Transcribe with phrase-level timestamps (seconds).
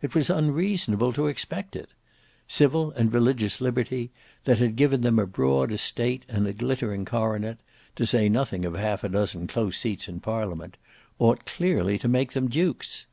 [0.00, 1.90] It was unreasonable to expect it.
[2.48, 4.10] Civil and religious liberty,
[4.44, 7.58] that had given them a broad estate and a glittering coronet,
[7.96, 10.78] to say nothing of half a dozen close seats in parliament,
[11.18, 13.04] ought clearly to make them dukes.